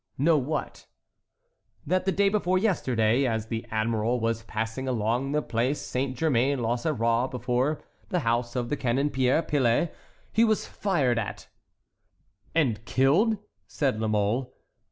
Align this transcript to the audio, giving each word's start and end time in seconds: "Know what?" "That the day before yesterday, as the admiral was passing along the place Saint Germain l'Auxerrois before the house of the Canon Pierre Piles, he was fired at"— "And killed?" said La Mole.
"Know 0.17 0.39
what?" 0.39 0.87
"That 1.85 2.05
the 2.05 2.11
day 2.11 2.29
before 2.29 2.57
yesterday, 2.57 3.27
as 3.27 3.45
the 3.49 3.67
admiral 3.69 4.19
was 4.19 4.41
passing 4.41 4.87
along 4.87 5.31
the 5.31 5.43
place 5.43 5.79
Saint 5.79 6.17
Germain 6.17 6.59
l'Auxerrois 6.59 7.27
before 7.27 7.83
the 8.09 8.21
house 8.21 8.55
of 8.55 8.69
the 8.69 8.77
Canon 8.77 9.11
Pierre 9.11 9.43
Piles, 9.43 9.89
he 10.33 10.43
was 10.43 10.65
fired 10.65 11.19
at"— 11.19 11.49
"And 12.55 12.83
killed?" 12.85 13.37
said 13.67 13.99
La 14.01 14.07
Mole. 14.07 14.51